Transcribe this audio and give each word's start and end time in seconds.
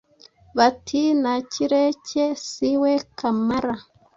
bati 0.57 1.01
“Nakireke 1.21 2.25
si 2.49 2.69
we 2.81 2.93
Kamara!” 3.17 3.75